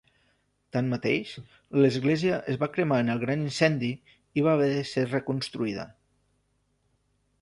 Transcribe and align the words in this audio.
Tanmateix, 0.75 1.33
l'església 1.83 2.39
es 2.53 2.57
va 2.63 2.69
cremar 2.77 2.99
en 3.05 3.13
el 3.17 3.21
gran 3.25 3.43
incendi 3.51 3.91
i 4.41 4.47
va 4.49 4.55
haver 4.57 4.71
de 4.73 4.83
ser 4.93 5.05
reconstruïda. 5.13 5.87